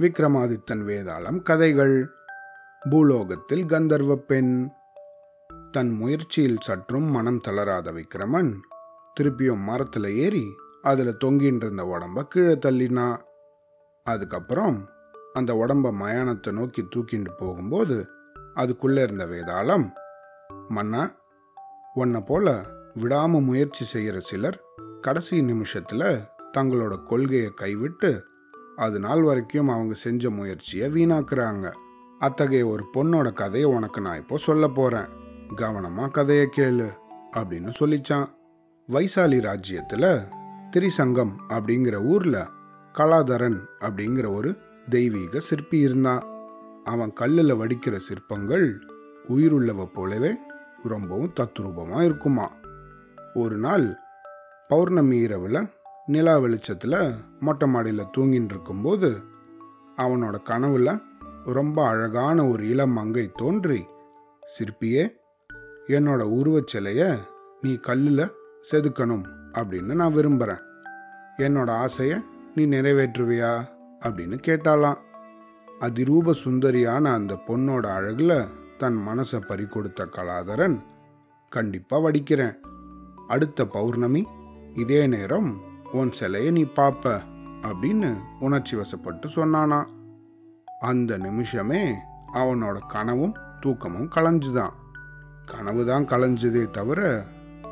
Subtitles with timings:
[0.00, 2.08] விக்ரமாதித்தன் வேதாளம் கதைகள்.
[2.90, 4.70] பூலோகத்தில் கந்தர்வ பெண்.
[5.70, 8.54] தன் முயற்சியில் சற்றும் மனம் தளராத விக்ரமன்
[9.20, 10.46] திருப்பியும் மரத்தில் ஏறி
[10.82, 13.18] அதில் தொங்கின்னு இருந்த உடம்ப கீழே தள்ளினா.
[14.04, 14.88] அதுக்கப்புறம்
[15.32, 18.08] அந்த உடம்ப மயானத்தை நோக்கி தூக்கிட்டு போகும்போது
[18.54, 19.90] அதுக்குள்ளே இருந்த வேதாளம்
[20.68, 21.10] மன்னா
[21.94, 24.62] உன்னை போல விடாம முயற்சி செய்கிற சிலர்
[25.00, 26.20] கடைசி நிமிஷத்தில்
[26.58, 28.24] தங்களோட கொள்கையை கைவிட்டு
[28.76, 31.72] அது நாள் வரைக்கும் அவங்க செஞ்ச முயற்சியை வீணாக்குறாங்க.
[32.18, 35.06] அத்தகைய ஒரு பொண்ணோட கதையை உனக்கு நான் இப்போ சொல்ல போறேன்.
[35.56, 36.90] கவனமா கதையை கேளு
[37.32, 38.28] அப்படின்னு சொல்லிச்சான்.
[38.88, 40.20] வைசாலி ராஜ்யத்துல
[40.76, 42.48] திரிசங்கம் அப்படிங்கிற ஊர்ல
[42.92, 44.56] கலாதரன் அப்படிங்கிற ஒரு
[44.88, 46.22] தெய்வீக சிற்பி இருந்தான்.
[46.84, 48.80] அவன் கல்லில் வடிக்கிற சிற்பங்கள்
[49.28, 50.34] உயிருள்ளவ போலவே
[50.84, 52.52] ரொம்பவும் தத்ரூபமாக இருக்குமா
[53.34, 53.96] ஒரு நாள்
[54.68, 55.68] பௌர்ணமி இரவில்
[56.06, 59.16] நிலா வெளிச்சத்தில் மொட்டை மாடியில் தூங்கின்னு இருக்கும்போது
[59.96, 61.00] அவனோட கனவுல
[61.44, 63.86] ரொம்ப அழகான ஒரு இளம் மங்கை தோன்றி
[64.58, 65.08] சிற்பியே
[65.86, 67.18] என்னோட உருவச்சிலையை
[67.60, 68.30] நீ கல்லில்
[68.72, 70.62] செதுக்கணும் அப்படின்னு நான் விரும்புகிறேன்
[71.36, 72.18] என்னோட ஆசையை
[72.54, 73.68] நீ நிறைவேற்றுவியா?
[74.00, 74.96] அப்படின்னு கேட்டாலாம்
[75.80, 78.44] அதிரூப சுந்தரியான அந்த பொண்ணோட அழகில்
[78.78, 80.82] தன் மனசை பறிக்கொடுத்த கலாதரன்
[81.48, 82.56] கண்டிப்பாக வடிக்கிறேன்.
[83.28, 84.26] அடுத்த பௌர்ணமி
[84.74, 87.20] இதே நேரம் உன் சிலையை நீ பார்ப்ப
[87.62, 89.80] அப்படின்னு உணர்ச்சி வசப்பட்டு சொன்னானா.
[90.80, 91.82] அந்த நிமிஷமே
[92.34, 94.74] அவனோட கனவும் தூக்கமும் களைஞ்சுதான்
[95.46, 97.00] கனவு தான் களைஞ்சதே தவிர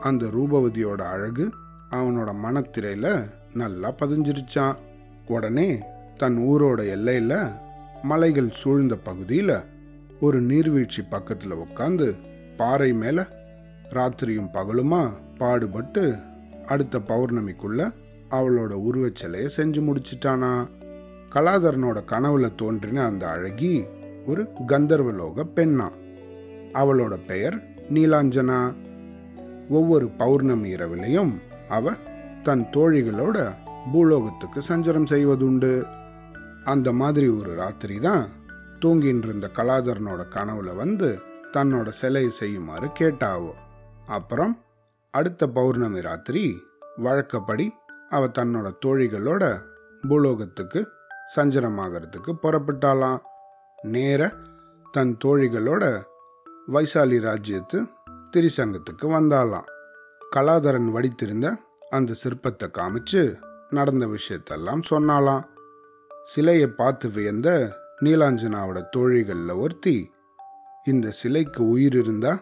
[0.01, 1.47] அந்த ரூபவதியோட அழகு
[1.91, 3.09] அவனோட மனத்திரையில
[3.55, 4.79] நல்லா பதிஞ்சிருச்சான்
[5.27, 5.69] உடனே
[6.17, 7.35] தன் ஊரோட எல்லையில
[8.03, 9.51] மலைகள் சூழ்ந்த பகுதியில
[10.21, 12.09] ஒரு நீர்வீழ்ச்சி பக்கத்துல உட்காந்து
[12.57, 13.21] பாறை மேல
[13.91, 15.03] ராத்திரியும் பகலுமா
[15.39, 16.05] பாடுபட்டு
[16.67, 17.81] அடுத்த பௌர்ணமிக்குள்ள
[18.35, 20.67] அவளோட உருவச் சிலையை செஞ்சு முடிச்சிட்டானா?
[21.33, 23.85] கலாதரனோட கனவுல தோன்றின அந்த அழகி
[24.27, 25.89] ஒரு கந்தர்வலோக பெண்ணா.
[26.73, 28.75] அவளோட பெயர் நீலாஞ்சனா.
[29.69, 31.33] ஒவ்வொரு பௌர்ணமி இரவிலையும்
[31.69, 31.93] அவ
[32.43, 33.55] தன் தோழிகளோட
[33.93, 35.85] பூலோகத்துக்கு சஞ்சரம் செய்வதுண்டு.
[36.65, 38.29] அந்த மாதிரி ஒரு ராத்திரி தான்
[38.81, 41.19] தூங்கின்னு இருந்த கலாதரனோட கனவுல வந்து
[41.53, 43.51] தன்னோட சிலை செய்யுமாறு கேட்டாவோ.
[44.07, 44.59] அப்புறம்
[45.11, 46.63] அடுத்த பௌர்ணமி ராத்திரி
[46.97, 47.73] வழக்கப்படி
[48.15, 49.45] அவ தன்னோட தோழிகளோட
[50.03, 50.81] பூலோகத்துக்கு
[51.35, 53.21] சஞ்சலமாகறதுக்கு புறப்பட்டாலாம்
[53.89, 54.23] நேர
[54.95, 55.85] தன் தோழிகளோட
[56.73, 57.79] வைசாலி ராஜ்யத்து
[58.31, 59.69] திரிசங்கத்துக்கு வந்தாலாம்
[60.35, 61.49] கலாதரன் வடித்திருந்த
[61.91, 63.23] அந்த சிற்பத்தை காமிச்சு
[63.71, 65.45] நடந்த விஷயத்தெல்லாம் சொன்னாலாம்
[66.25, 67.49] சிலையை பார்த்து வியந்த
[68.05, 69.97] நீலாஞ்சனாவோட தோழிகளில் ஒருத்தி
[70.87, 72.33] இந்த சிலைக்கு உயிர் இருந்தா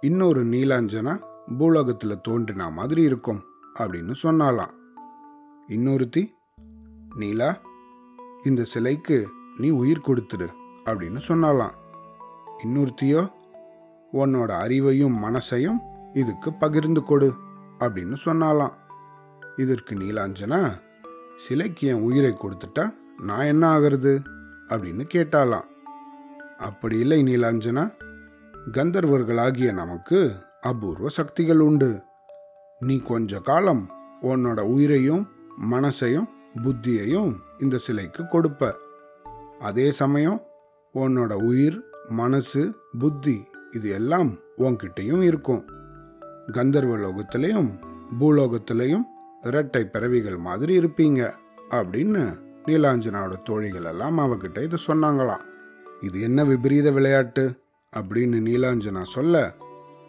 [0.00, 1.14] இன்னொரு நீலாஞ்சனா
[1.58, 3.42] பூலோகத்தில் தோன்றினா மாதிரி இருக்கும்
[3.78, 4.72] அப்படின்னு சொன்னாலாம்
[5.72, 6.28] இன்னொருத்தி
[7.16, 7.60] நீலா
[8.44, 10.48] இந்த சிலைக்கு நீ உயிர் கொடுத்துடு
[10.84, 11.70] அப்படின்னு சொன்னாலாம்.
[12.64, 13.32] இன்னொருத்தியோ
[14.12, 15.78] உன்னோட அறிவையும் மனசையும்
[16.12, 17.34] இதுக்கு பகிர்ந்து கொடு
[17.78, 18.72] அப்படின்னு சொன்னாலாம்.
[19.56, 20.80] இதற்கு நீலாஞ்சனா
[21.36, 24.20] சிலைக்கு என் உயிரை கொடுத்துட்டா நான் என்ன ஆகிறது?
[24.68, 25.64] அப்படின்னு கேட்டாலாம்.
[26.58, 27.92] அப்படி இல்லை நீலாஞ்சனா.
[28.72, 32.02] கந்தர்வர்களாகிய நமக்கு அபூர்வ சக்திகள் உண்டு.
[32.78, 33.90] நீ கொஞ்ச காலம்
[34.22, 35.28] உன்னோட உயிரையும்
[35.70, 36.28] மனசையும்
[36.62, 38.72] புத்தியையும் இந்த சிலைக்கு கொடுப்ப.
[39.60, 40.42] அதே சமயம்
[40.94, 45.64] உன்னோட உயிர் மனசு புத்தி இது எல்லாம் உன்கிட்டையும் இருக்கும்.
[46.46, 47.78] கந்தர்வ லோகத்திலையும்
[48.20, 49.02] பூலோகத்திலையும்
[49.42, 51.32] இரட்டை பிறவிகள் மாதிரி இருப்பீங்க
[51.70, 55.44] அப்படின்னு நீலாஞ்சனாவோட தோழிகள் எல்லாம் அவகிட்ட இது சொன்னாங்களாம்.
[56.00, 57.60] இது என்ன விபரீத விளையாட்டு?
[57.96, 59.54] அப்படின்னு நீலாஞ்சனா சொல்ல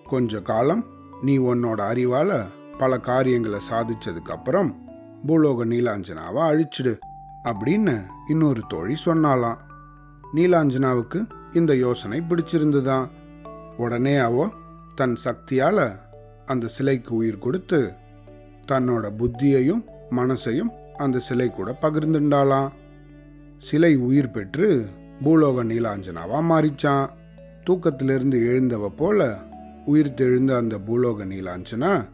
[0.04, 0.86] கொஞ்ச காலம்
[1.22, 2.46] நீ உன்னோட அறிவால
[2.78, 4.82] பல காரியங்களை சாதிச்சதுக்கு அப்புறம்
[5.28, 7.00] பூலோக நீலாஞ்சனாவை அழிச்சிடு
[7.44, 9.58] அப்படின்னு இன்னொரு தோழி சொன்னாலாம்
[10.34, 13.10] நீலாஞ்சனாவுக்கு இந்த யோசனை பிடிச்சிருந்துதான்.
[13.78, 14.50] உடனே அவ
[14.96, 16.00] தன் சக்தியால
[16.46, 17.94] அந்த சிலைக்கு உயிர் கொடுத்து
[18.68, 22.70] தன்னோட புத்தியையும் மனசையும் அந்த சிலை கூட பகிர்ந்துண்டாலாம்
[23.58, 24.86] சிலை உயிர் பெற்று
[25.24, 27.08] பூலோக நீலாஞ்சனாவா மாறிச்சான்.
[27.64, 29.38] தூக்கத்திலிருந்து எழுந்தவ போல
[29.86, 32.06] உயிர் தெழுந்த அந்த பூலோக நீலாஞ்சனா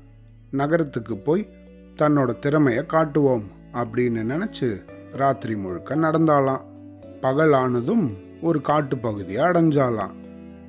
[0.51, 1.49] நகரத்துக்கு போய்
[2.01, 3.43] தன்னோட திறமையை காட்டுவோம்
[3.73, 4.81] அப்படின்னு நினச்சி
[5.11, 6.61] ராத்திரி முழுக்க நடந்தாலாம்
[7.21, 10.11] பகல் ஆனதும் ஒரு காட்டு பகுதியை அடைஞ்சாலாம்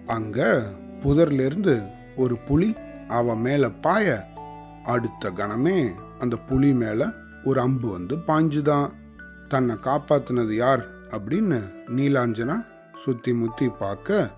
[0.06, 0.62] அங்க
[1.00, 2.74] புதர்லேருந்து ஒரு புலி
[3.08, 4.24] அவ மேல பாய
[4.84, 7.10] அடுத்த கணமே அந்த புலி மேல
[7.44, 8.90] ஒரு அம்பு வந்து பாஞ்சுதான்.
[9.48, 12.66] தன்னை காப்பாத்தினது யார் அப்படின்னு நீலாஞ்சனா
[12.96, 14.30] சுத்தி முத்தி பார்க்க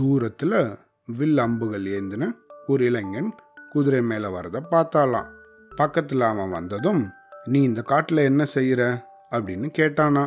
[0.00, 2.30] தூரத்துல வில் அம்புகள் ஏந்தின
[2.66, 3.34] ஒரு இளைஞன்
[3.72, 5.36] குதிரை மேல வரத பார்த்தாலாம்
[5.78, 7.08] பக்கத்தில் அவன் வந்ததும்
[7.44, 10.24] நீ இந்த காட்டில் என்ன செய்கிற அப்படின்னு கேட்டானா.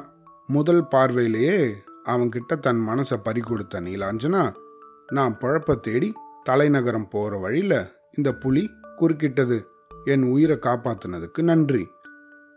[0.47, 1.73] முதல் பார்வையிலேயே
[2.05, 4.53] அவன்கிட்ட தன் மனசை பறி கொடுத்த நீலாஞ்சனா
[5.13, 6.13] நான் பழப்ப தேடி
[6.43, 7.75] தலைநகரம் போகிற வழியில்
[8.17, 8.63] இந்த புலி
[8.99, 9.57] குறுக்கிட்டது.
[10.05, 11.87] என் உயிரை காப்பாத்தினதுக்கு நன்றி.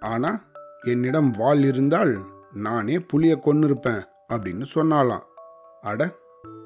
[0.00, 0.40] ஆனால்
[0.80, 2.14] என்னிடம் வாள் இருந்தால்
[2.52, 5.26] நானே புலிய கொன்னிருப்பேன் அப்படின்னு சொன்னாலாம்
[5.80, 6.10] அட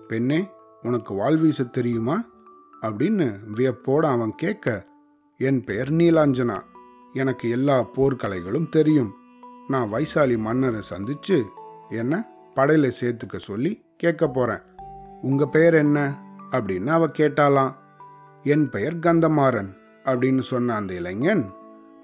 [0.09, 0.41] பெண்ணே
[0.83, 2.17] உனக்கு வாள் வீச தெரியுமா?
[2.83, 4.88] அப்படின்னு வியப்போட அவன் கேட்க
[5.39, 6.61] என் பெயர் நீலாஞ்சனா.
[7.13, 9.15] எனக்கு எல்லா போர்க்கலைகளும் தெரியும்.
[9.69, 11.43] நான் வைசாலி மன்னரை சந்திச்சு
[11.89, 12.27] என்ன
[12.57, 14.61] படையில சேர்த்துக்க சொல்லி கேட்க போறேன்.
[15.23, 16.23] உங்க பெயர் என்ன?
[16.51, 17.75] அப்படின்னு அவ கேட்டாலாம்
[18.43, 19.75] என் பெயர் கந்தமாறன்
[20.05, 21.51] அப்படின்னு சொன்ன அந்த இளைஞன்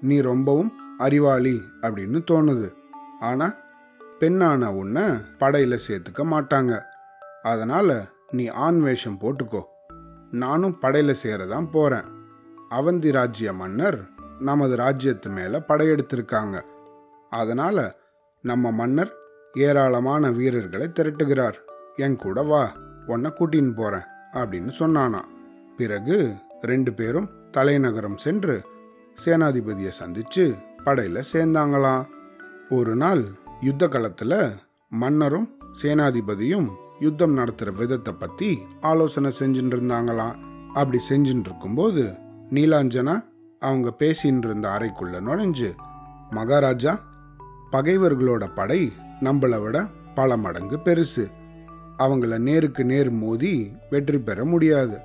[0.01, 2.73] நீ ரொம்பவும் அறிவாளி அப்படின்னு தோணுது.
[3.19, 3.55] ஆனா
[4.19, 5.03] பெண்ணான உன்னை
[5.39, 6.81] படையில சேர்த்துக்க மாட்டாங்க.
[7.41, 9.61] அதனால நீ ஆண் வேஷம் போட்டுக்கோ.
[10.31, 12.14] நானும் படையில சேரதான் போறேன்.
[12.69, 14.09] அவந்தி ராஜ்ய மன்னர்
[14.39, 16.61] நமது ராஜ்யத்து மேலே படையெடுத்திருக்காங்க.
[17.29, 17.95] அதனால்
[18.41, 19.13] நம்ம மன்னர்
[19.53, 21.55] ஏராளமான வீரர்களை திரட்டுகிறார்.
[21.95, 22.71] என் கூட வா
[23.07, 24.03] உன்னை கூட்டின்னு போகிறேன்
[24.33, 25.19] அப்படின்னு சொன்னானா.
[25.77, 28.65] பிறகு ரெண்டு பேரும் தலைநகரம் சென்று
[29.25, 30.53] சேனாதிபதியை சந்தித்து
[30.83, 32.05] படையில் சேர்ந்தாங்களாம்
[32.69, 33.23] ஒரு நாள்
[33.61, 34.55] யுத்த காலத்தில்
[34.89, 36.67] மன்னரும் சேனாதிபதியும்
[36.99, 40.35] யுத்தம் நடத்துகிற விதத்தை பற்றி ஆலோசனை செஞ்சுட்டு இருந்தாங்களாம்
[40.73, 42.17] அப்படி செஞ்சுட்டு இருக்கும்போது
[42.51, 43.23] நீலாஞ்சனா
[43.59, 45.69] அவங்க பேசின்னு இருந்த அறைக்குள்ள நுழைஞ்சு
[46.29, 46.99] மகாராஜா
[47.71, 51.25] பகைவர்களோட படை நம்மளை விட பல மடங்கு பெருசு.
[51.97, 54.97] அவங்கள நேருக்கு நேர் மோதி வெற்றி பெற முடியாது.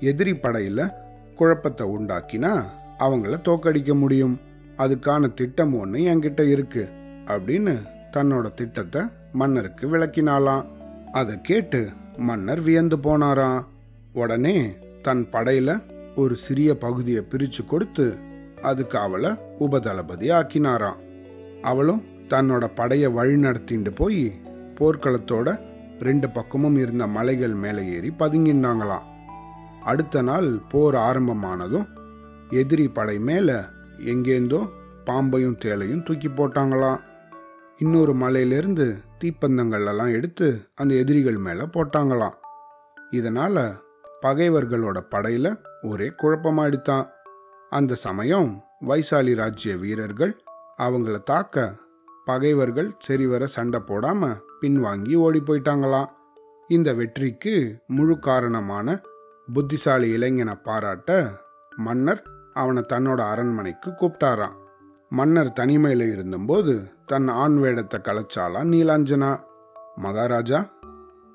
[0.00, 0.92] எதிரி படையில்
[1.36, 2.64] குழப்பத்தை உண்டாக்கினா
[2.98, 4.40] அவங்கள தோக்கடிக்க முடியும்.
[4.78, 6.88] அதுக்கான திட்டம் ஒன்று என்கிட்ட இருக்கு
[7.26, 7.74] அப்படின்னு
[8.12, 9.02] தன்னோட திட்டத்தை
[9.32, 10.64] மன்னருக்கு விளக்கினாலாம்
[11.12, 13.64] அதை கேட்டு மன்னர் வியந்து போனாராம்.
[14.12, 15.82] உடனே தன் படையில
[16.16, 18.16] ஒரு சிறிய பகுதியை பிரிச்சு கொடுத்து
[18.62, 21.00] அதுக்கு அவளை உபதளபதி ஆக்கினாராம்
[21.62, 24.40] அவளும் தன்னோட படையை வழிநடத்திட்டு போய்
[24.74, 25.60] போர்க்களத்தோட
[26.00, 29.04] ரெண்டு பக்கமும் இருந்த மலைகள் மேலே ஏறி பதுங்கினாங்களாம்.
[29.82, 31.86] அடுத்த நாள் போர் ஆரம்பமானதும்
[32.50, 33.54] எதிரி படை மேலே
[33.96, 34.68] எங்கேந்தோ
[35.04, 37.00] பாம்பையும் தேலையும் தூக்கி போட்டாங்களாம்.
[37.78, 42.34] இன்னொரு மலையிலிருந்து தீப்பந்தங்கள் எல்லாம் எடுத்து அந்த எதிரிகள் மேலே போட்டாங்களாம்.
[43.10, 43.76] இதனால
[44.24, 45.46] பகைவர்களோட படையில
[45.82, 47.06] ஒரே குழப்பமாயிடுத்தான்
[47.70, 48.50] அந்த சமயம்
[48.86, 50.32] வைசாலி ராஜ்ய வீரர்கள்
[50.78, 51.74] அவங்கள தாக்க
[52.24, 54.20] பகைவர்கள் சரிவர சண்டை போடாம
[54.62, 56.10] பின்வாங்கி ஓடி போயிட்டாங்களாம்.
[56.68, 57.54] இந்த வெற்றிக்கு
[57.86, 59.02] முழு காரணமான
[59.52, 61.10] புத்திசாலி இளைஞனை பாராட்ட
[61.76, 62.22] மன்னர்
[62.54, 64.56] அவனை தன்னோட அரண்மனைக்கு கூப்பிட்டாராம்.
[65.08, 66.74] மன்னர் தனிமையில் இருந்தபோது
[67.06, 69.32] தன் ஆண் வேடத்தை கலைச்சாலாம் நீலாஞ்சனா.
[69.96, 70.60] மகாராஜா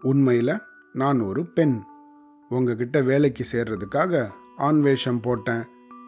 [0.04, 0.58] உண்மையில
[0.94, 1.84] நான் ஒரு பெண்.
[2.50, 5.64] உங்ககிட்ட வேலைக்கு சேர்றதுக்காக ஆண் வேஷம் போட்டேன்.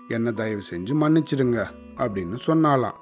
[0.07, 1.65] என்ன தயவு செஞ்சு மன்னிச்சிடுங்க
[1.95, 2.97] அப்படின்னு சொன்னாலாம்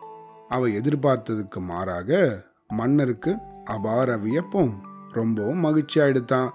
[0.49, 6.49] அவ எதிர்பார்த்ததுக்கு மாறாக மன்னருக்கு அபார வியப்பும் ரொம்பவும் மகிழ்ச்சி ஆயிடுத்தான்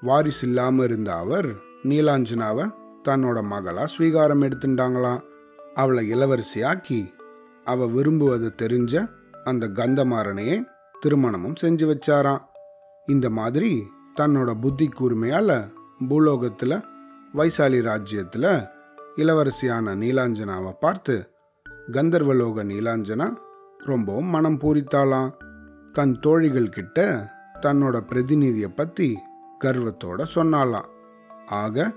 [0.00, 1.48] வாரிசு இல்லாம இருந்த அவர்
[1.82, 2.70] நீலாஞ்சனாவை
[3.08, 5.20] தன்னோட மகளா ஸ்வீகாரம் எடுத்துட்டாங்களாம்
[5.74, 7.00] அவளை இளவரசியாக்கி
[7.64, 9.08] அவ விரும்புவது தெரிஞ்ச
[9.44, 10.62] அந்த கந்தமாறனையே
[11.00, 12.42] திருமணமும் செஞ்சு வச்சாராம்.
[13.06, 13.86] இந்த மாதிரி
[14.20, 15.78] தன்னோட புத்தி கூர்மையால
[16.08, 16.84] பூலோகத்தில்
[17.34, 18.50] வைசாலி ராஜ்யத்தில்
[19.16, 21.30] இளவரசியான நீலாஞ்சனாவை பார்த்து
[21.92, 23.36] கந்தர்வலோக நீலாஞ்சனா
[23.78, 25.30] ரொம்பவும் மனம் பூரித்தாளாம்.
[25.92, 26.98] தன் தோழிகள் கிட்ட
[27.60, 29.18] தன்னோட பிரதிநிதியை பற்றி
[29.64, 30.88] கர்வத்தோட சொன்னாலாம்
[31.46, 31.92] ஆக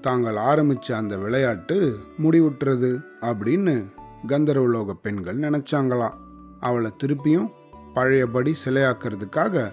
[0.00, 3.84] தாங்கள் ஆரம்பித்த அந்த விளையாட்டு முடிவுற்றது அப்படின்னு
[4.26, 6.16] கந்தர்வலோக பெண்கள் நினச்சாங்களாம்.
[6.60, 7.48] அவளை திருப்பியும்
[7.94, 9.72] பழையபடி சிலையாக்குறதுக்காக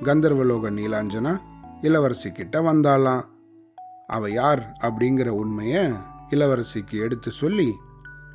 [0.00, 1.34] கந்தர்வலோக நீலாஞ்சனா
[1.84, 3.22] இளவரசி கிட்ட வந்தாலாம்
[4.06, 4.62] அவ யார்?
[4.80, 5.82] அப்படிங்கிற உண்மையை
[6.30, 7.70] இளவரசிக்கு எடுத்து சொல்லி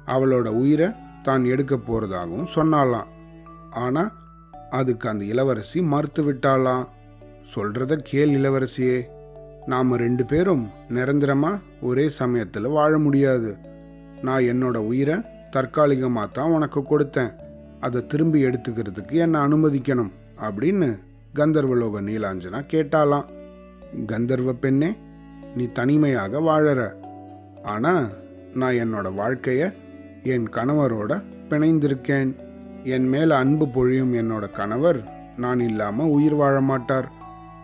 [0.05, 0.89] அவளோட உயிரை
[1.23, 3.09] தான் எடுக்க போறதாகவும் சொன்னாலாம்
[3.71, 4.11] ஆனால்
[4.69, 6.85] அதுக்கு அந்த இளவரசி மறுத்து விட்டாளாம்.
[7.55, 8.97] சொல்றத கேள் இளவரசியே.
[9.65, 11.51] நாம் ரெண்டு பேரும் நிரந்தரமா
[11.81, 13.51] ஒரே சமயத்தில் வாழ முடியாது.
[14.21, 15.15] நான் என்னோட உயிரை
[15.51, 17.33] தற்காலிகமாக தான் உனக்கு கொடுத்தேன்.
[17.79, 20.11] அதை திரும்பி எடுத்துக்கிறதுக்கு என்னை அனுமதிக்கணும்?
[20.37, 20.89] அப்படின்னு
[21.35, 23.27] கந்தர்வலோக நீலாஞ்சனா கேட்டாலாம்
[24.05, 24.95] கந்தர்வ பெண்ணே
[25.55, 26.91] நீ தனிமையாக வாழற.
[27.63, 28.07] ஆனா
[28.53, 29.73] நான் என்னோட வாழ்க்கைய
[30.23, 32.35] என் கணவரோட பிணைந்திருக்கேன்.
[32.83, 37.11] என் மேல அன்பு பொழியும் என்னோட கணவர் நான் இல்லாம உயிர் வாழ மாட்டார்.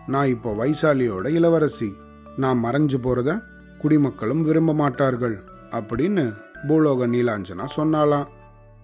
[0.06, 1.96] நான் இப்போ வைசாலியோட இளவரசி.
[2.36, 3.42] நான் மறைஞ்சு போறத
[3.78, 6.36] குடிமக்களும் விரும்ப மாட்டார்கள் அப்படின்னு
[6.68, 8.26] பூலோக நீலாஞ்சனா சொன்னாலாம்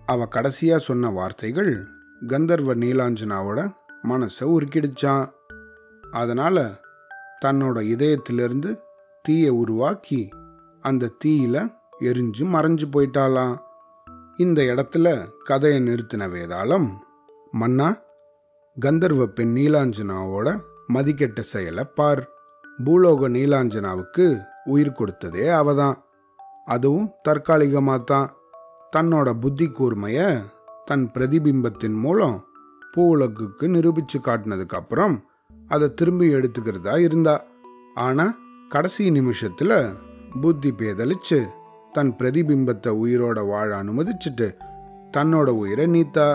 [0.06, 1.86] அவ கடைசியா சொன்ன வார்த்தைகள்
[2.26, 3.72] கந்தர்வ நீலாஞ்சனாவோட
[4.08, 5.26] மனசை உருக்கிடுச்சான்
[6.10, 6.80] அதனால
[7.44, 8.78] தன்னோட இதயத்திலிருந்து
[9.22, 10.28] தீயை உருவாக்கி
[10.80, 13.56] அந்த தீயில எரிஞ்சு மறைஞ்சு போயிட்டாளாம்.
[14.36, 16.88] இந்த இடத்துல கதையை நிறுத்தின வேதாளம்
[17.50, 17.96] மன்னா
[18.80, 22.28] கந்தர்வ பெண் நீலாஞ்சனாவோட மதிக்கெட்ட செயலை பார்.
[22.84, 25.94] பூலோக நீலாஞ்சனாவுக்கு உயிர் கொடுத்ததே அவதான்.
[26.64, 28.30] அதுவும் தற்காலிகமாக தான்
[28.96, 30.42] தன்னோட புத்தி கூர்மைய
[30.84, 32.46] தன் பிரதிபிம்பத்தின் மூலம்
[32.96, 35.24] பூவுலகுக்கு நிரூபிச்சு காட்டினதுக்கு அப்புறம்
[35.74, 37.34] அதை திரும்பி எடுத்துக்கிறதா இருந்தா.
[38.06, 38.36] ஆனால்
[38.68, 39.76] கடைசி நிமிஷத்தில்
[40.42, 41.38] புத்தி பேதலிச்சு
[41.96, 44.48] தன் பிரதிபிம்பத்தை உயிரோட வாழ அனுமதிச்சுட்டு
[45.16, 46.28] தன்னோட உயிரை நீத்தா.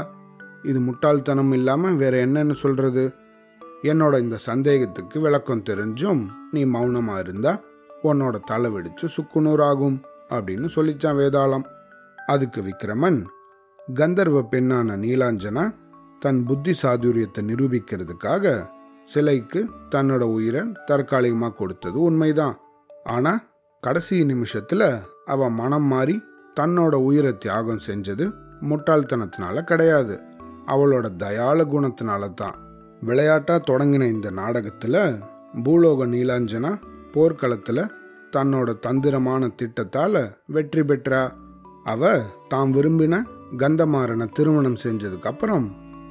[0.70, 3.06] இது முட்டாள்தனம் இல்லாமல் வேற என்னன்னு சொல்றது?
[3.92, 7.54] என்னோட இந்த சந்தேகத்துக்கு விளக்கம் தெரிஞ்சும் நீ மௌனமாக இருந்தா
[8.10, 9.98] உன்னோட தலை வெடிச்சு சுக்குநூறாகும்
[10.36, 11.66] அப்படின்னு சொல்லிச்சான் வேதாளம்.
[12.34, 13.20] அதுக்கு விக்ரமன்
[14.00, 15.66] கந்தர்வ பெண்ணான நீலாஞ்சனா
[16.22, 18.56] தன் புத்தி சாதுரியத்தை நிரூபிக்கிறதுக்காக
[19.12, 19.62] சிலைக்கு
[19.94, 22.56] தன்னோட உயிரை தற்காலிகமாக கொடுத்தது உண்மைதான்.
[23.16, 23.44] ஆனால்
[23.84, 24.90] கடைசி நிமிஷத்தில்
[25.34, 26.16] அவன் மனம் மாறி
[26.58, 28.26] தன்னோட உயிரை தியாகம் செஞ்சது
[28.70, 30.16] முட்டாள்தனத்தினால கிடையாது.
[30.74, 32.58] அவளோட தயால குணத்தினால தான்
[33.02, 35.02] விளையாட்டாக தொடங்கின இந்த நாடகத்தில்
[35.66, 36.72] பூலோக நீலாஞ்சனா
[37.14, 37.84] போர்க்களத்தில்
[38.36, 40.22] தன்னோட தந்திரமான திட்டத்தால்
[40.56, 41.22] வெற்றி பெற்றா.
[41.94, 42.12] அவ
[42.54, 43.16] தாம் விரும்பின
[43.62, 45.66] கந்தமாறனை திருமணம் செஞ்சதுக்கப்புறம்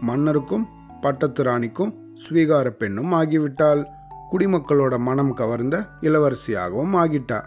[0.09, 0.67] மன்னருக்கும்
[1.01, 3.85] பட்டத்து ராணிக்கும் ஸ்வீகார பெண்ணும் ஆகிவிட்டாள்.
[4.33, 7.43] குடிமக்களோட மனம் கவர்ந்த இளவரசியாகவும் ஆகிட்டா.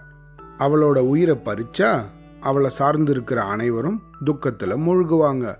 [0.59, 2.03] அவளோட உயிரை பறிச்சா
[2.39, 5.55] அவளை சார்ந்திருக்கிற அனைவரும் துக்கத்தில் மூழ்குவாங்க.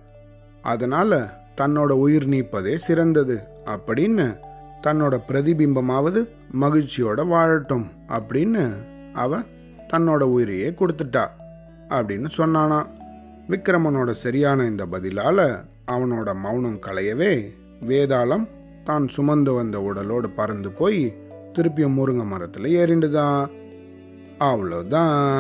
[0.62, 3.40] அதனால தன்னோட உயிர் நீப்பதே சிறந்தது.
[3.66, 4.38] அப்படின்னு
[4.84, 6.30] தன்னோட பிரதிபிம்பமாவது
[6.62, 8.74] மகிழ்ச்சியோட வாழட்டும் அப்படின்னு
[9.14, 9.40] அவ
[9.94, 11.28] தன்னோட உயிரையே கொடுத்துட்டா
[11.90, 12.86] அப்படின்னு சொன்னானா.
[13.50, 17.54] விக்ரமனோட சரியான இந்த பதிலால் அவனோட மௌனம் களையவே
[17.88, 18.48] வேதாளம்
[18.90, 21.02] தான் சுமந்து வந்த உடலோடு பறந்து போய்
[21.54, 23.44] திருப்பியும் முருங்கை மரத்தில் ஏறிண்டுதான்.
[24.40, 25.34] அவ்வளோதான்